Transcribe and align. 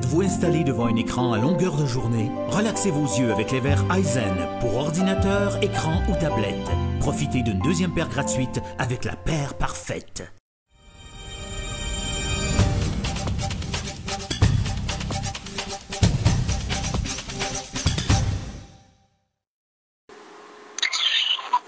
Êtes-vous 0.00 0.22
installé 0.22 0.64
devant 0.64 0.86
un 0.86 0.96
écran 0.96 1.34
à 1.34 1.36
longueur 1.36 1.76
de 1.76 1.84
journée? 1.84 2.30
Relaxez 2.48 2.90
vos 2.90 3.04
yeux 3.04 3.30
avec 3.30 3.50
les 3.50 3.60
verres 3.60 3.84
Eisen 3.94 4.48
pour 4.58 4.74
ordinateur, 4.76 5.62
écran 5.62 6.02
ou 6.08 6.14
tablette. 6.14 6.56
Profitez 7.00 7.42
d'une 7.42 7.58
deuxième 7.58 7.92
paire 7.92 8.08
gratuite 8.08 8.62
avec 8.78 9.04
la 9.04 9.14
paire 9.14 9.58
parfaite. 9.58 10.22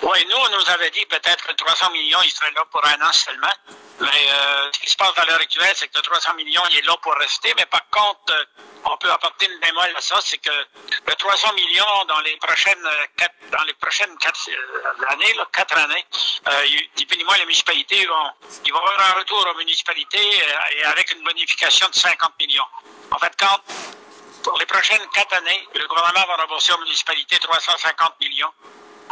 Oui, 0.03 0.27
nous, 0.31 0.37
on 0.39 0.57
nous 0.57 0.71
avait 0.71 0.91
dit 0.91 1.05
peut-être 1.11 1.49
que 1.49 1.53
300 1.53 1.93
millions, 1.93 2.23
il 2.25 2.31
serait 2.31 2.51
là 2.53 2.65
pour 2.71 2.81
un 2.87 3.07
an 3.07 3.13
seulement. 3.13 3.82
Mais 4.03 4.09
euh, 4.33 4.71
ce 4.73 4.81
qui 4.81 4.91
se 4.91 4.97
passe 4.97 5.17
à 5.17 5.25
l'heure 5.27 5.41
actuelle, 5.41 5.73
c'est 5.77 5.87
que 5.87 5.97
le 5.97 6.03
300 6.03 6.35
millions, 6.35 6.63
il 6.73 6.79
est 6.79 6.87
là 6.87 6.97
pour 7.01 7.15
rester. 7.15 7.55
Mais 7.57 7.67
par 7.67 7.89
contre, 7.91 8.33
euh, 8.33 8.45
on 8.85 8.97
peut 8.97 9.11
apporter 9.13 9.47
une 9.47 9.61
bémol 9.61 9.95
à 9.97 10.01
ça, 10.01 10.19
c'est 10.21 10.39
que 10.39 10.51
le 10.51 11.15
300 11.15 11.53
millions 11.53 12.05
dans 12.09 12.19
les 12.21 12.37
prochaines 12.39 12.85
euh, 12.85 13.07
quatre, 13.17 13.35
dans 13.53 13.63
les 13.63 13.75
prochaines 13.75 14.17
quatre 14.19 14.51
années, 15.09 15.35
quatre 15.53 15.79
années, 15.79 16.05
euh, 16.49 16.65
les 16.65 17.45
municipalités 17.45 18.05
vont, 18.07 18.31
ils 18.67 18.73
vont 18.73 18.81
avoir 18.81 19.11
un 19.11 19.21
retour 19.21 19.47
aux 19.53 19.59
municipalités 19.59 20.43
et 20.73 20.85
avec 20.85 21.13
une 21.13 21.23
bonification 21.23 21.89
de 21.89 21.95
50 21.95 22.33
millions. 22.41 22.67
En 23.13 23.19
fait, 23.19 23.33
quand 23.39 23.61
pour 24.43 24.59
les 24.59 24.67
prochaines 24.67 25.07
quatre 25.15 25.37
années, 25.37 25.69
le 25.75 25.87
gouvernement 25.87 26.27
va 26.27 26.43
rembourser 26.43 26.73
aux 26.73 26.79
municipalités 26.79 27.39
350 27.39 28.15
millions. 28.21 28.53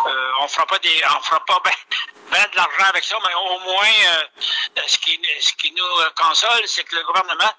Euh, 0.07 0.33
on 0.41 0.49
fera 0.49 0.67
pas 0.67 0.79
des, 0.79 1.03
on 1.17 1.23
fera 1.23 1.45
pas 1.45 1.61
ben, 1.65 1.73
ben 2.33 2.47
de 2.53 2.57
l'argent 2.57 2.85
avec 2.89 3.05
ça, 3.05 3.17
mais 3.27 3.35
au 3.35 3.59
moins, 3.61 3.85
euh, 4.07 4.81
ce 4.87 4.99
qui, 4.99 5.21
ce 5.41 5.53
qui 5.55 5.73
nous 5.73 5.85
euh, 6.01 6.11
console, 6.17 6.63
c'est 6.67 6.85
que 6.85 6.97
le 6.97 7.03
gouvernement, 7.05 7.53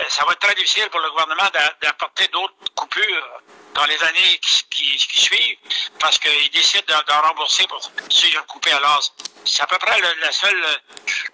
euh, 0.00 0.04
ça 0.08 0.24
va 0.24 0.32
être 0.32 0.40
très 0.40 0.54
difficile 0.54 0.88
pour 0.90 1.00
le 1.00 1.10
gouvernement 1.10 1.48
d'a- 1.52 1.74
d'apporter 1.80 2.28
d'autres 2.28 2.54
coupures 2.74 3.28
dans 3.74 3.84
les 3.86 4.02
années 4.04 4.38
qui, 4.42 4.64
qui- 4.70 4.96
qui 4.98 5.18
suivent, 5.22 5.58
parce 5.98 6.18
qu'il 6.18 6.50
décide 6.50 6.84
d'en 6.86 7.00
d'en 7.06 7.20
rembourser 7.28 7.66
pour 7.66 7.80
ceux 8.10 8.28
qui 8.28 8.36
ont 8.38 8.42
coupé 8.44 8.70
à 8.72 8.80
l'os. 8.80 9.12
C'est 9.44 9.62
à 9.62 9.66
peu 9.66 9.78
près 9.78 9.98
le, 10.00 10.14
la 10.20 10.30
seule, 10.32 10.62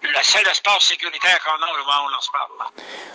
la 0.02 0.22
seule 0.22 0.46
espace 0.46 0.84
sécuritaire 0.84 1.38
qu'on 1.44 1.50
a 1.62 1.66
au 1.70 1.78
moment 1.78 2.06
où 2.06 2.16
on 2.16 2.20
se 2.20 2.30
parle. 2.30 2.50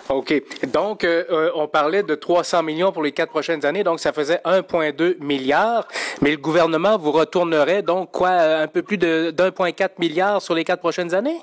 OK. 0.09 0.67
Donc, 0.67 1.03
euh, 1.03 1.23
euh, 1.29 1.51
on 1.55 1.67
parlait 1.67 2.03
de 2.03 2.13
300 2.15 2.61
millions 2.63 2.91
pour 2.91 3.03
les 3.03 3.11
quatre 3.13 3.29
prochaines 3.29 3.65
années, 3.65 3.83
donc 3.83 3.99
ça 3.99 4.11
faisait 4.13 4.41
1,2 4.45 5.15
milliard. 5.19 5.85
Mais 6.21 6.31
le 6.31 6.37
gouvernement 6.37 6.97
vous 6.97 7.11
retournerait 7.11 7.81
donc 7.81 8.11
quoi, 8.11 8.29
un 8.29 8.67
peu 8.67 8.81
plus 8.83 8.97
de- 8.97 9.31
d'1,4 9.31 9.97
milliard 9.99 10.41
sur 10.41 10.53
les 10.53 10.63
quatre 10.65 10.81
prochaines 10.81 11.13
années? 11.15 11.41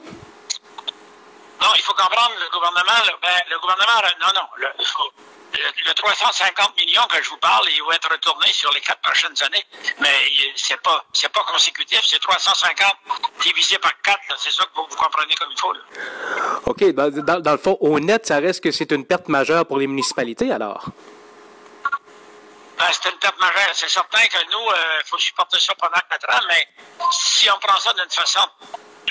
Non, 1.62 1.68
il 1.76 1.82
faut 1.82 1.92
comprendre 1.94 2.32
le 2.38 2.50
gouvernement. 2.52 3.04
là, 3.06 3.12
ben, 3.22 3.28
le 3.50 3.58
gouvernement, 3.60 4.00
non, 4.20 4.28
non. 4.34 4.46
Le, 4.56 4.66
il 4.78 4.86
faut- 4.86 5.12
le- 5.62 5.84
le 5.88 5.94
350 5.94 6.76
millions 6.78 7.04
que 7.08 7.22
je 7.22 7.28
vous 7.30 7.36
parle, 7.38 7.66
il 7.70 7.82
va 7.84 7.94
être 7.94 8.10
retourné 8.10 8.52
sur 8.52 8.70
les 8.72 8.80
quatre 8.80 9.00
prochaines 9.00 9.40
années, 9.42 9.64
mais 9.98 10.14
c'est 10.56 10.80
pas, 10.80 11.04
c'est 11.12 11.28
pas 11.30 11.44
consécutif. 11.44 12.00
C'est 12.04 12.18
350 12.20 12.94
divisé 13.42 13.78
par 13.78 13.92
4. 14.02 14.18
C'est 14.38 14.50
ça 14.52 14.64
que 14.64 14.70
vous, 14.74 14.86
vous 14.88 14.96
comprenez 14.96 15.34
comme 15.34 15.50
il 15.50 15.60
faut. 15.60 15.72
Là. 15.72 15.80
OK. 16.66 16.92
ben, 16.92 17.10
Dans, 17.10 17.40
dans 17.40 17.52
le 17.52 17.58
fond, 17.58 17.76
au 17.80 17.98
net, 18.00 18.26
ça 18.26 18.36
reste 18.38 18.62
que 18.62 18.70
c'est 18.70 18.90
une 18.92 19.04
perte 19.06 19.28
majeure 19.28 19.66
pour 19.66 19.78
les 19.78 19.86
municipalités, 19.86 20.50
alors? 20.52 20.84
Ben, 22.78 22.86
c'est 22.92 23.10
une 23.10 23.18
perte 23.18 23.38
majeure. 23.38 23.70
C'est 23.74 23.90
certain 23.90 24.26
que 24.26 24.38
nous, 24.52 24.66
il 25.02 25.06
faut 25.06 25.18
supporter 25.18 25.58
ça 25.60 25.74
pendant 25.74 26.00
4 26.10 26.30
ans, 26.34 26.44
mais 26.48 26.66
si 27.12 27.50
on 27.50 27.58
prend 27.58 27.78
ça 27.78 27.92
d'une 27.92 28.10
façon 28.10 28.40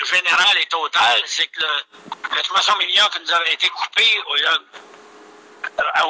générale 0.02 0.56
et 0.60 0.66
totale, 0.66 1.22
c'est 1.26 1.46
que 1.48 1.60
le, 1.60 2.36
le 2.36 2.42
300 2.42 2.76
millions 2.78 3.04
qui 3.12 3.20
nous 3.20 3.32
avait 3.32 3.52
été 3.52 3.68
coupé, 3.68 4.02
au 4.28 4.34
lieu- 4.34 4.46
euh, 4.48 4.58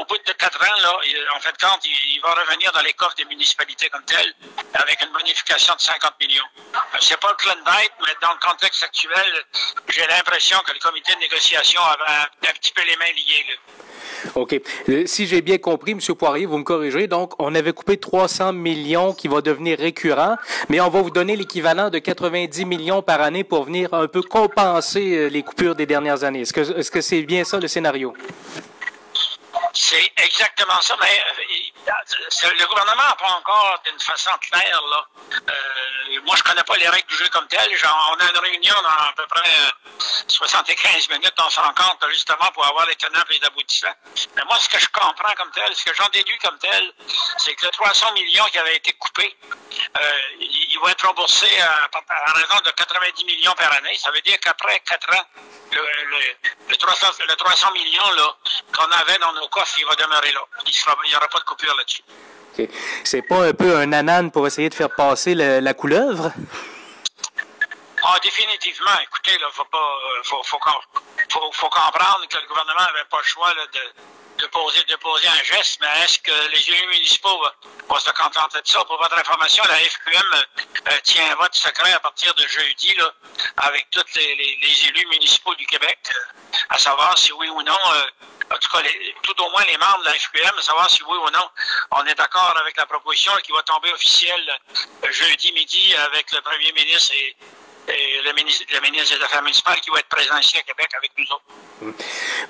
au 0.00 0.04
bout 0.04 0.16
de 0.26 0.32
quatre 0.32 0.60
ans, 0.60 0.80
là, 0.82 0.92
en 1.36 1.40
fait, 1.40 1.54
compte, 1.60 1.84
il, 1.84 2.20
va 2.20 2.32
revenir 2.34 2.72
dans 2.72 2.80
les 2.82 2.92
coffres 2.92 3.14
des 3.16 3.24
municipalités 3.24 3.88
comme 3.88 4.04
telles, 4.04 4.32
avec 4.74 5.00
une 5.02 5.12
bonification 5.12 5.74
de 5.74 5.80
50 5.80 6.12
millions. 6.20 6.44
Euh, 6.74 6.78
C'est 7.00 7.18
pas 7.18 7.30
le 7.30 7.36
Klondike, 7.36 7.92
mais 8.00 8.12
dans 8.20 8.32
le 8.32 8.46
contexte 8.46 8.82
actuel, 8.82 9.44
j'ai 9.88 10.06
l'impression 10.06 10.58
que 10.66 10.72
le 10.72 10.78
comité 10.78 11.14
de 11.14 11.20
négociation 11.20 11.80
avait 11.82 12.48
un, 12.48 12.52
petit 12.54 12.72
peu 12.72 12.82
les 12.82 12.96
mains 12.96 13.12
liées. 13.16 13.46
Là. 13.48 14.30
OK. 14.34 14.60
Euh, 14.88 15.06
Si 15.06 15.26
j'ai 15.26 15.40
bien 15.40 15.58
compris, 15.58 15.92
M. 15.92 16.00
Poirier, 16.14 16.46
vous 16.46 16.58
me 16.58 16.64
corrigerez. 16.64 17.06
Donc, 17.06 17.32
on 17.38 17.54
avait 17.54 17.72
coupé 17.72 17.96
300 17.98 18.52
millions 18.52 19.14
qui 19.14 19.28
va 19.28 19.40
devenir 19.40 19.78
récurrent, 19.78 20.36
mais 20.68 20.80
on 20.80 20.88
va 20.88 21.00
vous 21.00 21.10
donner 21.10 21.36
l'équivalent 21.36 21.90
de 21.90 21.98
90 21.98 22.64
millions 22.64 23.02
par 23.02 23.20
année 23.22 23.44
pour 23.44 23.64
venir 23.64 23.94
un 23.94 24.08
peu 24.08 24.22
compenser 24.22 25.16
euh, 25.16 25.28
les 25.28 25.42
coupures 25.42 25.74
des 25.74 25.86
dernières 25.86 26.24
années. 26.24 26.42
Est-ce 26.42 26.90
que 26.90 27.00
c'est 27.00 27.22
bien 27.22 27.44
ça 27.44 27.58
le 27.58 27.68
scénario? 27.68 28.14
C'est 29.82 30.12
exactement 30.18 30.78
ça, 30.82 30.94
mais 31.00 31.24
euh, 31.38 31.90
c'est- 32.28 32.52
le 32.52 32.66
gouvernement 32.66 33.02
n'a 33.02 33.14
pas 33.14 33.30
encore 33.30 33.80
d'une 33.86 33.98
façon 33.98 34.30
claire. 34.42 34.80
Là. 34.90 35.06
Euh, 35.48 36.20
moi, 36.26 36.36
je 36.36 36.42
connais 36.42 36.62
pas 36.64 36.76
les 36.76 36.86
règles 36.88 37.08
du 37.08 37.16
jeu 37.16 37.26
comme 37.28 37.48
telles. 37.48 37.74
Genre, 37.78 38.14
on 38.14 38.22
a 38.22 38.28
une 38.30 38.38
réunion 38.38 38.74
dans 38.82 38.88
à 39.08 39.12
peu 39.16 39.26
près 39.26 39.48
euh, 39.48 39.70
75 40.28 41.08
minutes, 41.08 41.32
on 41.38 41.48
se 41.48 41.60
rencontre 41.60 42.10
justement 42.10 42.50
pour 42.52 42.66
avoir 42.66 42.84
les 42.86 42.96
tenants 42.96 43.22
et 43.30 43.38
les 43.38 43.44
aboutissants. 43.46 43.94
Mais 44.36 44.42
moi, 44.44 44.58
ce 44.60 44.68
que 44.68 44.78
je 44.78 44.86
comprends 44.88 45.32
comme 45.34 45.50
tel, 45.52 45.74
ce 45.74 45.84
que 45.84 45.94
j'en 45.94 46.08
déduis 46.10 46.38
comme 46.38 46.58
tel, 46.58 46.92
c'est 47.38 47.54
que 47.54 47.64
le 47.64 47.72
300 47.72 48.12
millions 48.12 48.44
qui 48.46 48.58
avait 48.58 48.76
été 48.76 48.92
coupé, 48.92 49.34
euh, 49.98 50.12
il 50.40 50.78
va 50.84 50.90
être 50.90 51.06
remboursé 51.06 51.48
à, 51.62 51.88
à 52.28 52.32
raison 52.34 52.60
de 52.66 52.70
90 52.70 53.24
millions 53.24 53.54
par 53.54 53.72
année. 53.72 53.96
Ça 53.96 54.10
veut 54.10 54.20
dire 54.20 54.38
qu'après 54.40 54.78
4 54.80 55.14
ans, 55.16 55.24
le, 56.10 56.18
le, 56.18 56.70
le 56.70 56.76
300, 56.76 57.06
le 57.28 57.34
300 57.36 57.72
millions 57.72 58.10
là, 58.16 58.36
qu'on 58.76 58.90
avait 58.92 59.18
dans 59.18 59.32
nos 59.34 59.48
coffres, 59.48 59.74
il 59.78 59.86
va 59.86 59.94
demeurer 59.94 60.32
là. 60.32 60.40
Il 60.66 61.08
n'y 61.10 61.16
aura 61.16 61.28
pas 61.28 61.38
de 61.38 61.44
coupure 61.44 61.74
là-dessus. 61.76 62.02
OK. 62.58 62.68
C'est 63.04 63.22
pas 63.22 63.44
un 63.46 63.52
peu 63.52 63.76
un 63.76 63.92
anane 63.92 64.30
pour 64.30 64.46
essayer 64.46 64.68
de 64.68 64.74
faire 64.74 64.90
passer 64.94 65.34
le- 65.34 65.60
la 65.60 65.74
couleuvre? 65.74 66.32
Ah, 68.02 68.16
définitivement. 68.22 68.98
Écoutez, 69.02 69.36
là, 69.38 69.46
faut 69.52 69.64
pas, 69.66 69.78
euh, 69.78 70.22
faut, 70.24 70.42
faut, 70.42 70.58
faut, 71.30 71.50
faut 71.52 71.68
comprendre 71.70 72.26
que 72.28 72.36
le 72.36 72.46
gouvernement 72.46 72.80
n'avait 72.80 73.04
pas 73.10 73.18
le 73.18 73.24
choix 73.24 73.52
de, 73.54 74.42
de 74.42 74.46
poser, 74.48 74.82
de 74.84 74.96
poser 74.96 75.28
un 75.28 75.42
geste, 75.44 75.78
mais 75.80 75.88
est-ce 76.04 76.18
que 76.18 76.32
les 76.52 76.70
élus 76.70 76.86
municipaux 76.88 77.38
vont, 77.38 77.50
vont 77.88 77.98
se 77.98 78.10
contenter 78.10 78.60
de 78.60 78.66
ça? 78.66 78.84
Pour 78.84 78.98
votre 78.98 79.18
information, 79.18 79.62
la 79.68 79.76
FQM 79.76 80.22
euh, 80.34 80.42
euh, 80.90 80.98
tient 81.04 81.30
un 81.30 81.34
vote 81.36 81.54
secret 81.54 81.92
à 81.92 82.00
partir 82.00 82.34
de 82.34 82.46
jeudi, 82.46 82.96
avec 83.58 83.88
tous 83.90 84.04
les, 84.16 84.58
élus 84.88 85.06
municipaux 85.08 85.54
du 85.56 85.66
Québec, 85.66 85.98
euh, 86.14 86.56
à 86.70 86.78
savoir 86.78 87.16
si 87.18 87.32
oui 87.32 87.48
ou 87.50 87.62
non, 87.62 87.78
euh, 87.94 88.54
en 88.54 88.58
tout 88.58 88.68
cas, 88.70 88.80
les- 88.82 89.14
tout 89.22 89.40
au 89.42 89.50
moins 89.50 89.64
les 89.66 89.76
membres 89.76 90.00
de 90.00 90.06
la 90.06 90.14
FQM, 90.14 90.58
à 90.58 90.62
savoir 90.62 90.90
si 90.90 91.02
oui 91.04 91.16
ou 91.18 91.30
non, 91.30 91.48
on 91.92 92.04
est 92.06 92.14
d'accord 92.14 92.54
avec 92.60 92.76
la 92.76 92.86
proposition 92.86 93.32
qui 93.44 93.52
va 93.52 93.62
tomber 93.62 93.92
officielle 93.92 94.58
euh, 95.04 95.12
jeudi 95.12 95.52
midi 95.52 95.94
avec 95.96 96.32
le 96.32 96.40
premier 96.40 96.72
ministre 96.72 97.12
et 97.14 97.36
et 97.88 98.22
le 98.24 98.32
ministre, 98.34 98.64
le 98.72 98.80
ministre 98.80 99.16
des 99.18 99.24
Affaires 99.24 99.42
municipales 99.42 99.80
qui 99.80 99.90
va 99.90 99.98
être 99.98 100.08
présent 100.08 100.36
ici 100.38 100.58
à 100.58 100.62
Québec 100.62 100.88
avec 100.96 101.10
nous 101.18 101.24
autres. 101.24 101.96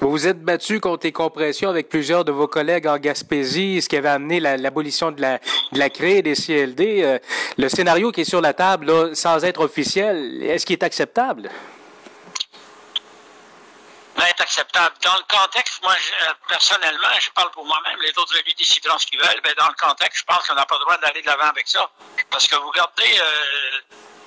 Vous 0.00 0.10
vous 0.10 0.26
êtes 0.26 0.42
battu 0.42 0.80
contre 0.80 1.06
les 1.06 1.12
compressions 1.12 1.70
avec 1.70 1.88
plusieurs 1.88 2.24
de 2.24 2.32
vos 2.32 2.48
collègues 2.48 2.86
en 2.86 2.98
Gaspésie, 2.98 3.80
ce 3.80 3.88
qui 3.88 3.96
avait 3.96 4.08
amené 4.08 4.40
la- 4.40 4.56
l'abolition 4.56 5.12
de 5.12 5.20
la, 5.20 5.38
de 5.72 5.78
la 5.78 5.88
CRE 5.88 6.22
des 6.22 6.34
CLD. 6.34 7.02
Euh, 7.02 7.19
le 7.56 7.69
scénario 7.69 8.10
qui 8.12 8.22
est 8.22 8.24
sur 8.24 8.40
la 8.40 8.52
table, 8.52 8.86
là, 8.86 9.14
sans 9.14 9.44
être 9.44 9.60
officiel, 9.60 10.42
est-ce 10.42 10.66
qu'il 10.66 10.74
est 10.74 10.82
acceptable? 10.82 11.48
Ben, 14.16 14.24
est 14.26 14.40
acceptable. 14.40 14.94
Dans 15.02 15.14
le 15.16 15.22
contexte, 15.38 15.82
moi, 15.82 15.94
je- 15.96 16.26
euh, 16.28 16.32
personnellement, 16.48 17.08
je 17.20 17.30
parle 17.30 17.50
pour 17.52 17.64
moi-même, 17.64 17.98
les 18.02 18.10
autres 18.19 18.36
élus 18.36 18.52
décideront 18.58 18.98
ce 18.98 19.06
qu'ils 19.06 19.19
veulent, 19.20 19.40
mais 19.44 19.54
dans 19.56 19.69
le 19.69 19.74
contexte, 19.80 20.19
je 20.20 20.24
pense 20.24 20.46
qu'on 20.46 20.54
n'a 20.56 20.66
pas 20.66 20.74
le 20.76 20.84
droit 20.84 20.98
d'aller 20.98 21.22
de 21.22 21.26
l'avant 21.26 21.48
avec 21.48 21.66
ça. 21.69 21.88
Parce 22.28 22.46
que 22.48 22.56
vous 22.56 22.69
regardez, 22.69 23.19
euh, 23.19 23.80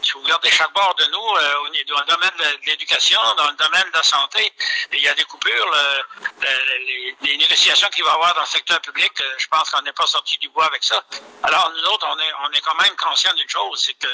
si 0.03 0.12
vous 0.14 0.22
regardez 0.22 0.52
chaque 0.52 0.72
bord 0.74 0.94
de 0.96 1.06
nous, 1.06 1.36
euh, 1.38 1.69
ni- 1.72 1.84
dans 1.86 2.00
le 2.00 2.06
domaine 2.06 2.31
de 2.38 2.66
l'éducation, 2.66 3.19
dans 3.38 3.50
le 3.50 3.56
domaine 3.56 3.90
de 3.91 3.97
la 3.97 4.03
santé, 4.03 4.52
il 4.91 5.00
y 5.00 5.08
a 5.08 5.14
des 5.14 5.24
coupures. 5.24 5.69
le- 5.72 6.03
le- 6.41 7.16
les, 7.22 7.38
négociations 7.38 7.88
qu'il 7.90 8.03
va 8.03 8.12
y 8.12 8.13
avoir 8.13 8.34
dans 8.36 8.42
le 8.42 8.47
secteur 8.47 8.80
public, 8.81 9.12
euh, 9.22 9.36
je 9.38 9.48
pense 9.48 9.69
qu'on 9.69 9.81
n'est 9.81 9.94
pas 9.94 10.06
sorti 10.06 10.38
du 10.38 10.50
bois 10.50 10.66
avec 10.66 10.83
ça. 10.83 11.04
Alors, 11.44 11.72
nous 11.75 11.83
autres, 11.89 12.06
on 12.10 12.19
est, 12.19 12.33
on 12.44 12.51
est 12.51 12.62
quand 12.62 12.75
même 12.81 12.95
conscients 12.95 13.33
d'une 13.33 13.50
chose, 13.50 13.81
c'est 13.86 13.94
que 13.95 14.07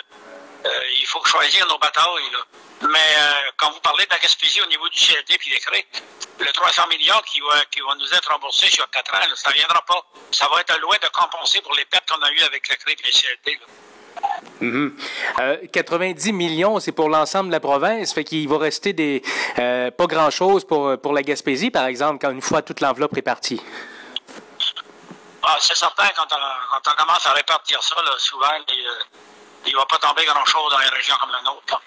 euh, 0.66 0.82
il 0.96 1.06
faut 1.08 1.24
choisir 1.26 1.66
nos 1.68 1.78
batailles. 1.78 2.32
Mais 2.82 3.16
euh, 3.18 3.52
quand 3.58 3.72
vous 3.72 3.80
parlez 3.82 4.06
de 4.06 4.12
la 4.12 4.20
Gaspésie 4.20 4.62
au 4.62 4.66
niveau 4.68 4.88
du 4.90 4.98
CLD 5.00 5.38
puis 5.38 5.50
des 5.50 5.60
crés, 5.60 5.86
le 6.40 6.52
300 6.52 6.88
millions 6.88 7.20
qui 7.22 7.40
va, 7.42 7.64
qui 7.66 7.82
nous 7.82 8.14
être 8.14 8.30
remboursés 8.32 8.70
sur 8.70 8.90
4 8.90 9.14
ans, 9.16 9.36
ça 9.36 9.50
ne 9.50 9.56
viendra 9.56 9.82
pas. 9.86 10.02
Ça 10.32 10.48
va 10.48 10.62
être 10.62 10.78
loin 10.80 10.96
de 11.02 11.08
compenser 11.10 11.62
pour 11.62 11.74
les 11.76 11.86
pertes 11.86 12.10
qu'on 12.10 12.22
a 12.22 12.32
eues 12.32 12.44
avec 12.44 12.68
le 12.70 12.76
cré 12.76 12.94
et 12.94 13.04
les 13.04 13.12
CLD. 13.12 13.60
Mhm. 14.62 14.94
Euh, 15.40 15.58
90 15.72 16.34
millions, 16.34 16.80
c'est 16.80 16.92
pour 16.92 17.10
l'ensemble 17.10 17.48
de 17.48 17.54
la 17.54 17.60
province, 17.60 18.14
fait 18.14 18.24
qu'il 18.24 18.48
va 18.50 18.58
rester 18.58 18.94
des 18.94 19.22
euh, 19.58 19.90
pas 19.92 20.06
grand-chose 20.06 20.66
pour, 20.66 20.98
pour 21.00 21.14
la 21.14 21.24
Gaspésie, 21.24 21.72
par 21.72 21.86
exemple, 21.86 22.20
quand 22.20 22.32
une 22.32 22.42
fois 22.42 22.62
toute 22.62 22.82
l'enveloppe 22.82 23.16
est 23.18 23.22
partie. 23.22 23.62
Ah, 25.44 25.58
c'est 25.62 25.76
certain, 25.76 26.10
quand 26.16 26.28
on, 26.32 26.72
quand 26.72 26.92
on 26.92 26.96
commence 27.06 27.26
à 27.26 27.32
répartir 27.32 27.82
ça, 27.82 27.96
là, 27.96 28.12
souvent, 28.18 28.48
il 29.66 29.72
ne 29.72 29.78
va 29.78 29.86
pas 29.86 29.98
tomber 29.98 30.26
grand-chose 30.26 30.72
dans 30.72 30.80
les 30.80 30.90
régions 30.90 31.16
comme 31.20 31.32
la 31.32 31.42
nôtre. 31.42 31.82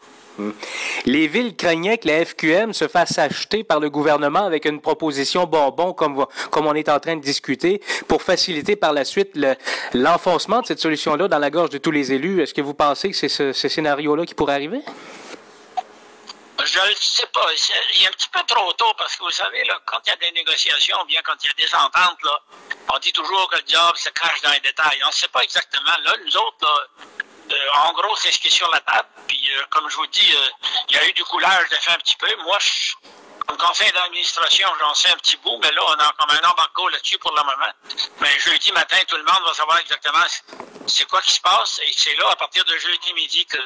Les 1.07 1.27
villes 1.27 1.57
craignaient 1.57 1.99
que 1.99 2.09
la 2.09 2.25
FQM 2.25 2.73
se 2.73 2.89
fasse 2.89 3.19
acheter 3.19 3.65
par 3.65 3.81
le 3.81 3.91
gouvernement 3.91 4.45
avec 4.45 4.65
une 4.65 4.81
proposition 4.81 5.45
bonbon 5.45 5.93
comme, 5.93 6.27
comme 6.51 6.67
on 6.67 6.75
est 6.75 6.89
en 6.89 7.01
train 7.01 7.17
de 7.17 7.23
discuter 7.23 7.81
pour 8.09 8.23
faciliter 8.23 8.77
par 8.77 8.93
la 8.93 9.05
suite 9.05 9.39
l'enfoncement 9.95 10.61
de 10.61 10.67
cette 10.67 10.81
solution-là 10.81 11.29
dans 11.29 11.39
la 11.39 11.51
gorge 11.51 11.71
de 11.71 11.79
tous 11.79 11.91
les 11.91 12.13
élus. 12.13 12.43
Est-ce 12.43 12.55
que 12.55 12.61
vous 12.61 12.75
pensez 12.75 13.11
que 13.11 13.17
c'est 13.17 13.29
ce, 13.29 13.53
scénario-là 13.53 14.25
qui 14.27 14.35
pourrait 14.35 14.55
arriver? 14.55 14.81
Je 16.65 16.79
ne 16.79 16.95
sais 16.95 17.27
pas. 17.33 17.47
Il 17.97 18.05
est 18.05 18.07
un 18.07 18.13
petit 18.13 18.29
peu 18.29 18.41
trop 18.47 18.73
tôt 18.75 18.93
parce 18.97 19.17
que 19.17 19.25
vous 19.25 19.31
savez, 19.31 19.65
là, 19.65 19.81
quand 19.85 19.99
il 20.07 20.11
y 20.11 20.13
a 20.13 20.17
des 20.17 20.31
négociations, 20.31 20.97
bien 21.09 21.21
quand 21.25 21.35
il 21.43 21.49
y 21.49 21.51
a 21.51 21.67
des 21.67 21.75
ententes, 21.75 22.23
là, 22.23 22.39
on 22.95 22.99
dit 22.99 23.13
toujours 23.13 23.49
que 23.51 23.57
le 23.57 23.63
diable 23.63 23.97
se 23.97 24.11
cache 24.11 24.41
dans 24.43 24.53
les 24.53 24.61
détails. 24.61 25.01
On 25.05 25.09
ne 25.09 25.13
sait 25.13 25.29
pas 25.29 25.43
exactement. 25.43 25.91
Là, 26.05 26.15
nous 26.25 26.37
autres, 26.37 26.57
là, 26.63 27.25
en 27.85 27.93
gros, 27.93 28.15
c'est 28.17 28.33
ce 28.33 28.39
qui 28.39 28.49
est 28.49 28.53
sur 28.53 28.71
la 28.71 28.81
table. 28.81 29.09
Puis, 29.27 29.51
euh, 29.51 29.63
comme 29.71 29.89
je 29.89 29.97
vous 29.97 30.07
dis, 30.09 30.33
euh, 30.35 30.69
il 30.89 30.97
y 30.97 30.99
a 30.99 31.09
eu 31.09 31.13
du 31.13 31.25
coulage 31.25 31.69
de 31.71 31.77
fait 31.77 31.93
un 31.93 31.99
petit 31.99 32.17
peu. 32.17 32.29
Moi, 32.45 32.59
je, 32.61 32.95
comme 33.47 33.57
conseil 33.57 33.91
d'administration, 33.93 34.69
j'en 34.81 34.95
sais 34.95 35.11
un 35.11 35.17
petit 35.17 35.37
bout, 35.39 35.59
mais 35.63 35.71
là, 35.73 35.83
on 35.87 35.93
a 35.93 36.13
comme 36.19 36.31
un 36.31 36.49
embargo 36.49 36.89
là-dessus 36.89 37.19
pour 37.19 37.33
le 37.33 37.43
moment. 37.43 37.73
Mais 38.21 38.39
jeudi 38.39 38.73
matin, 38.73 38.97
tout 39.09 39.17
le 39.17 39.25
monde 39.25 39.43
va 39.47 39.55
savoir 39.55 39.79
exactement 39.79 40.25
c'est 40.87 41.09
quoi 41.09 41.21
qui 41.21 41.33
se 41.33 41.41
passe. 41.41 41.81
Et 41.87 41.93
c'est 41.97 42.15
là, 42.17 42.31
à 42.31 42.37
partir 42.37 42.65
de 42.65 42.77
jeudi 42.77 43.13
midi, 43.15 43.45
que 43.47 43.59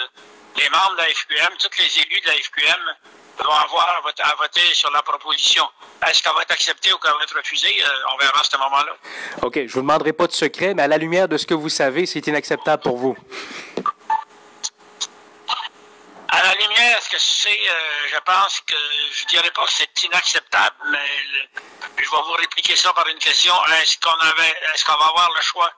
les 0.57 0.69
membres 0.71 0.97
de 0.97 1.03
la 1.03 1.09
FQM, 1.09 1.57
tous 1.59 1.79
les 1.79 1.99
élus 2.01 2.21
de 2.21 2.27
la 2.27 2.35
FQM 2.35 2.97
vont 3.45 3.53
avoir 3.53 4.03
à 4.23 4.35
voter, 4.37 4.75
sur 4.75 4.91
la 4.91 5.03
proposition. 5.03 5.65
Est-ce 6.07 6.23
qu'elle 6.23 6.33
va 6.33 6.43
être 6.43 6.53
acceptée 6.53 6.93
ou 6.93 6.99
qu'elle 6.99 7.13
va 7.13 7.23
être 7.23 7.37
refusée? 7.37 7.75
on 8.13 8.17
verra 8.19 8.41
à 8.41 8.45
ce 8.45 8.57
moment-là. 8.57 8.97
OK. 9.43 9.59
Je 9.67 9.73
vous 9.73 9.81
demanderai 9.81 10.13
pas 10.13 10.27
de 10.27 10.33
secret, 10.33 10.75
mais 10.75 10.83
à 10.83 10.89
la 10.89 10.99
lumière 10.99 11.29
de 11.29 11.37
ce 11.37 11.47
que 11.47 11.55
vous 11.55 11.69
savez, 11.69 12.07
c'est 12.07 12.27
inacceptable 12.27 12.83
pour 12.83 12.97
vous. 12.97 13.17
À 16.29 16.43
la 16.43 16.55
euh, 17.49 18.09
je 18.13 18.19
pense 18.21 18.61
que 18.67 18.75
je 19.13 19.25
dirais 19.27 19.51
pas 19.51 19.65
que 19.65 19.73
c'est 19.73 20.03
inacceptable, 20.03 20.77
mais 20.91 21.09
je 21.97 22.03
vais 22.03 22.17
vous 22.17 22.37
répliquer 22.41 22.77
ça 22.77 22.93
par 22.93 23.07
une 23.07 23.19
question. 23.19 23.55
Est-ce 23.81 23.99
qu'on 23.99 24.19
avait, 24.21 24.55
est-ce 24.75 24.85
qu'on 24.85 24.99
va 24.99 25.07
avoir 25.07 25.31
le 25.35 25.41
choix 25.43 25.71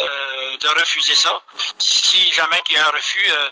euh, 0.00 0.56
de 0.58 0.68
refuser 0.68 1.14
ça? 1.14 1.42
Si 1.78 2.32
jamais 2.32 2.60
il 2.70 2.76
y 2.76 2.78
a 2.78 2.86
un 2.86 2.90
refus, 2.90 3.30
euh, 3.30 3.48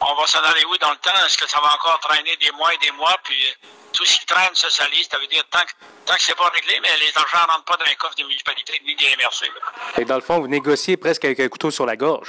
on 0.00 0.14
va 0.14 0.26
s'en 0.26 0.40
aller 0.40 0.64
où 0.64 0.76
dans 0.78 0.90
le 0.90 0.96
temps? 0.96 1.26
Est-ce 1.26 1.36
que 1.36 1.48
ça 1.48 1.60
va 1.60 1.74
encore 1.74 2.00
traîner 2.00 2.36
des 2.36 2.50
mois 2.52 2.72
et 2.74 2.78
des 2.78 2.92
mois? 2.92 3.16
Puis 3.24 3.54
tout 3.92 4.04
ce 4.04 4.18
qui 4.18 4.26
traîne 4.26 4.54
se 4.54 4.70
salisse, 4.70 5.08
ça 5.10 5.18
veut 5.18 5.26
dire 5.26 5.44
tant 5.50 5.60
que, 5.60 5.72
tant 6.06 6.14
que 6.14 6.22
c'est 6.22 6.36
pas 6.36 6.48
réglé, 6.48 6.80
mais 6.80 6.96
les 6.98 7.12
argents 7.16 7.46
ne 7.46 7.52
rentrent 7.52 7.64
pas 7.64 7.76
dans 7.76 7.84
les 7.84 7.96
coffres 7.96 8.14
des 8.14 8.24
municipalités 8.24 8.80
ni 8.86 8.94
des 8.94 9.16
MRC. 9.16 9.50
Et 9.98 10.04
dans 10.04 10.14
le 10.16 10.22
fond, 10.22 10.38
vous 10.38 10.48
négociez 10.48 10.96
presque 10.96 11.24
avec 11.24 11.40
un 11.40 11.48
couteau 11.48 11.70
sur 11.70 11.84
la 11.84 11.96
gorge 11.96 12.28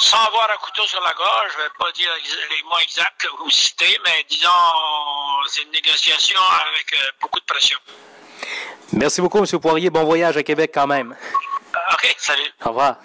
sans 0.00 0.24
avoir 0.26 0.48
un 0.50 0.56
couteau 0.64 0.82
sur 0.86 1.00
la 1.02 1.12
gorge, 1.12 1.52
je 1.52 1.58
ne 1.58 1.62
vais 1.64 1.74
pas 1.78 1.92
dire 1.92 2.08
les 2.50 2.62
mots 2.64 2.78
exacts 2.82 3.20
que 3.20 3.28
vous 3.38 3.50
citez, 3.50 3.98
mais 4.04 4.24
disons, 4.28 4.48
c'est 5.46 5.62
une 5.62 5.70
négociation 5.70 6.40
avec 6.68 6.92
euh, 6.94 6.96
beaucoup 7.20 7.38
de 7.38 7.44
pression. 7.44 7.78
Merci 8.92 9.20
beaucoup, 9.20 9.38
M. 9.38 9.60
Poirier. 9.60 9.90
Bon 9.90 10.04
voyage 10.04 10.36
à 10.36 10.42
Québec 10.42 10.70
quand 10.72 10.86
même. 10.86 11.16
OK, 11.92 12.14
salut. 12.18 12.52
Au 12.64 12.68
revoir. 12.70 12.96